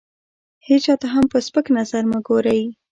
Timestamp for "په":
1.31-1.37